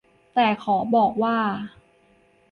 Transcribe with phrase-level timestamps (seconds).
[0.33, 1.37] แต่ขอบอกว่า